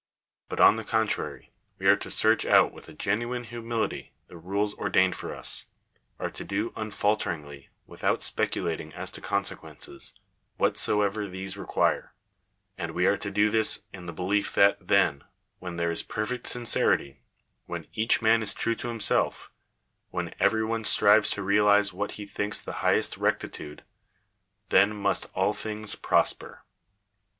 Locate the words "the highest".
22.59-23.17